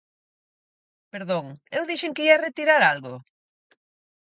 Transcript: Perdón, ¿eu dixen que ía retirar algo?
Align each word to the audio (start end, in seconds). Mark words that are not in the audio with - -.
Perdón, 1.13 1.45
¿eu 1.75 1.83
dixen 1.89 2.13
que 2.15 2.25
ía 2.27 2.41
retirar 2.47 2.81
algo? 2.91 3.13